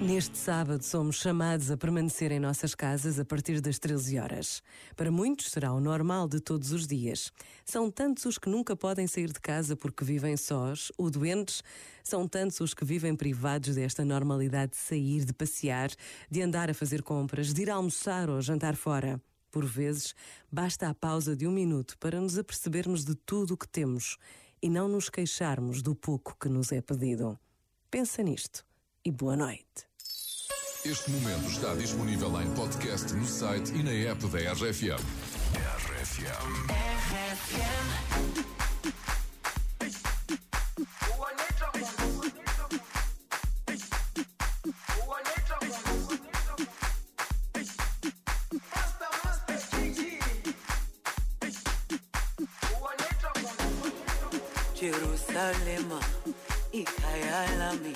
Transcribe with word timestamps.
Neste 0.00 0.38
sábado 0.38 0.84
somos 0.84 1.16
chamados 1.16 1.72
a 1.72 1.76
permanecer 1.76 2.30
em 2.30 2.38
nossas 2.38 2.72
casas 2.72 3.18
a 3.18 3.24
partir 3.24 3.60
das 3.60 3.80
13 3.80 4.16
horas. 4.20 4.62
Para 4.94 5.10
muitos 5.10 5.50
será 5.50 5.72
o 5.72 5.80
normal 5.80 6.28
de 6.28 6.38
todos 6.38 6.70
os 6.70 6.86
dias. 6.86 7.32
São 7.64 7.90
tantos 7.90 8.24
os 8.24 8.38
que 8.38 8.48
nunca 8.48 8.76
podem 8.76 9.08
sair 9.08 9.32
de 9.32 9.40
casa 9.40 9.74
porque 9.74 10.04
vivem 10.04 10.36
sós 10.36 10.92
ou 10.96 11.10
doentes. 11.10 11.64
São 12.04 12.28
tantos 12.28 12.60
os 12.60 12.74
que 12.74 12.84
vivem 12.84 13.16
privados 13.16 13.74
desta 13.74 14.04
normalidade 14.04 14.70
de 14.72 14.78
sair, 14.78 15.24
de 15.24 15.32
passear, 15.32 15.90
de 16.30 16.42
andar 16.42 16.70
a 16.70 16.74
fazer 16.74 17.02
compras, 17.02 17.52
de 17.52 17.62
ir 17.62 17.70
almoçar 17.70 18.30
ou 18.30 18.40
jantar 18.40 18.76
fora. 18.76 19.20
Por 19.50 19.64
vezes, 19.64 20.14
basta 20.50 20.88
a 20.88 20.94
pausa 20.94 21.34
de 21.34 21.44
um 21.44 21.52
minuto 21.52 21.98
para 21.98 22.20
nos 22.20 22.38
apercebermos 22.38 23.04
de 23.04 23.16
tudo 23.16 23.54
o 23.54 23.56
que 23.56 23.66
temos 23.66 24.16
e 24.62 24.70
não 24.70 24.86
nos 24.86 25.10
queixarmos 25.10 25.82
do 25.82 25.92
pouco 25.92 26.36
que 26.40 26.48
nos 26.48 26.70
é 26.70 26.80
pedido. 26.80 27.36
Pensa 27.90 28.22
nisto 28.22 28.67
e 29.08 29.10
boa 29.10 29.34
noite. 29.34 29.64
Este 30.84 31.10
momento 31.10 31.48
está 31.48 31.74
disponível 31.74 32.28
em 32.42 32.50
podcast 32.54 33.14
no 33.14 33.24
site 33.26 33.72
e 33.72 33.82
na 33.82 33.90
app 34.10 34.26
da 34.28 34.52
RFM. 34.52 35.00
RFM. 35.56 36.78
Jerusalema, 54.74 55.98
ikhaya 56.72 57.56
lami 57.58 57.94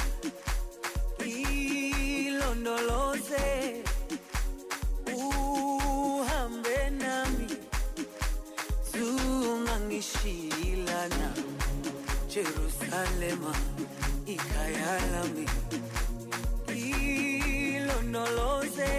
ilondoloze 2.62 3.82
uhambe 5.14 6.90
nami 6.90 7.46
zungangishilana 8.92 11.28
Jerusalema 12.28 13.54
ikhaya 14.26 15.00
lami. 15.12 15.46
Ilondoloze 17.74 18.92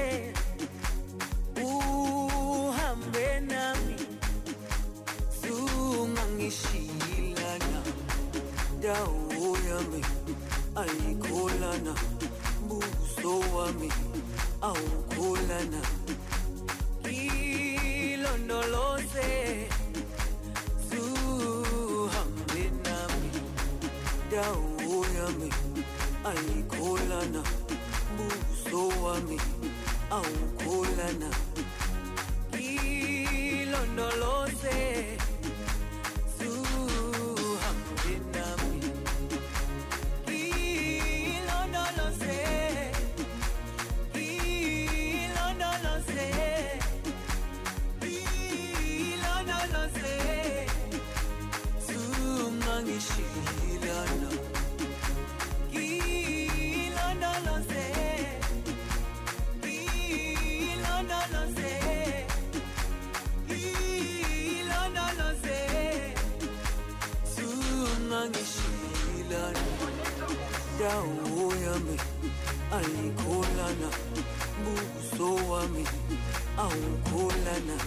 uhambe 1.63 3.39
nami 3.39 3.95
zungangishilana 5.41 7.81
dawo 8.81 9.57
yami 9.69 10.01
ayikholana 10.75 11.95
buso 13.23 13.39
wami 13.55 13.89
awukholana 14.61 15.81
ilondoloze 18.03 19.29
zuhambe 20.89 22.63
nami. 22.83 23.31
Dawo 24.31 25.05
yami 25.15 25.49
ayikholana 26.29 27.41
buso 28.17 28.81
wami 29.03 29.37
awukholana 30.11 31.29
zungangishilana 68.23 69.59
dawo 70.79 71.53
yami 71.65 71.97
ayikholana 72.77 73.89
buso 74.63 75.35
wami 75.51 75.83
awukholana 76.57 77.77